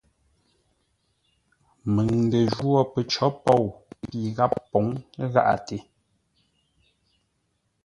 Məŋ 1.93 2.07
ndə 2.25 2.39
jwó 2.53 2.79
pəcǒ 2.93 3.27
pôu 3.43 3.65
pi 4.07 4.17
gháp 4.35 4.53
pǒŋ 4.71 4.85
gháʼate. 5.31 5.77